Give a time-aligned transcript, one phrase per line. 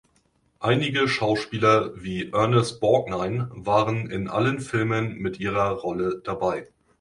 [0.59, 6.67] Einige Schauspieler wie Ernest Borgnine waren in allen Filmen mit ihrer Rolle dabei.